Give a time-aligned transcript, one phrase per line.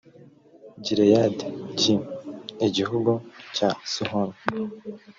[0.85, 1.45] gileyadi
[1.79, 1.81] g
[2.67, 3.11] igihugu
[3.55, 4.37] cya sihoni